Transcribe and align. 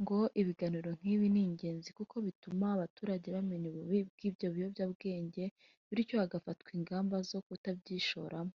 ngo 0.00 0.18
ibiganiro 0.40 0.88
nk’ibi 0.98 1.26
ni 1.34 1.42
ingenzi 1.48 1.90
kuko 1.98 2.14
bituma 2.26 2.64
abaturage 2.70 3.26
bamenya 3.36 3.66
ububi 3.68 3.98
bw’ibiyobyabwenge 4.08 5.44
bityo 5.94 6.14
hagafatwa 6.22 6.68
ingamba 6.78 7.16
zo 7.30 7.40
kutabyishoramo 7.46 8.54